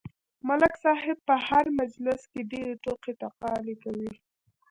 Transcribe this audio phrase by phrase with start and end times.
[0.47, 4.13] ملک صاحب په هر مجلس کې ډېرې ټوقې ټکالې کوي.